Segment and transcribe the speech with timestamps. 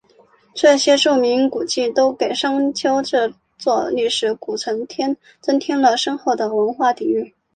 [0.55, 4.87] 这些著名古迹都给商丘这座历史古城
[5.41, 7.31] 增添了深厚的文化底蕴。